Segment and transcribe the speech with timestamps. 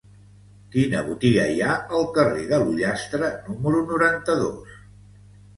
[0.75, 4.77] Quina botiga hi ha al carrer de l'Ullastre número noranta-dos?